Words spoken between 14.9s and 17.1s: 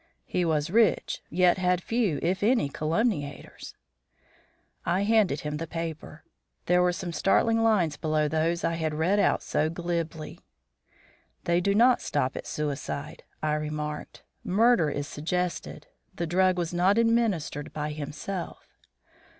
suggested. The drug was not